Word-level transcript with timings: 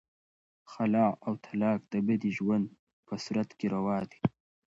خلع 0.71 1.05
او 1.25 1.33
طلاق 1.45 1.79
د 1.93 1.95
بدې 2.07 2.31
ژوند 2.37 2.65
په 3.07 3.13
صورت 3.23 3.49
کې 3.57 3.67
روا 3.75 3.99
دي. 4.09 4.19